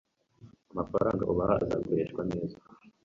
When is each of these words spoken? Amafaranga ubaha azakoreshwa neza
Amafaranga 0.71 1.23
ubaha 1.33 1.55
azakoreshwa 1.63 2.21
neza 2.31 2.57